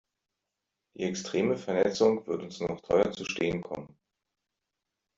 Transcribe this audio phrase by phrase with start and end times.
[0.95, 3.95] Die extreme Vernetzung wird uns noch teuer zu stehen kommen.